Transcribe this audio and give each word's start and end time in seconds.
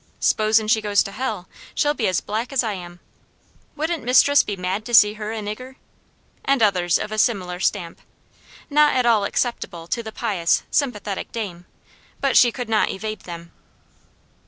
S'posen 0.19 0.67
she 0.67 0.81
goes 0.81 1.03
to 1.03 1.11
hell, 1.11 1.47
she'll 1.75 1.93
be 1.93 2.07
as 2.07 2.21
black 2.21 2.51
as 2.51 2.63
I 2.63 2.73
am. 2.73 3.01
Wouldn't 3.75 4.03
mistress 4.03 4.41
be 4.41 4.55
mad 4.57 4.83
to 4.85 4.95
see 4.95 5.13
her 5.13 5.31
a 5.31 5.41
nigger!" 5.41 5.75
and 6.43 6.63
others 6.63 6.97
of 6.97 7.11
a 7.11 7.19
similar 7.19 7.59
stamp, 7.59 8.01
not 8.67 8.95
at 8.95 9.05
all 9.05 9.25
acceptable 9.25 9.85
to 9.85 10.01
the 10.01 10.11
pious, 10.11 10.63
sympathetic 10.71 11.31
dame; 11.31 11.67
but 12.19 12.35
she 12.35 12.51
could 12.51 12.67
not 12.67 12.89
evade 12.89 13.19
them. 13.25 13.51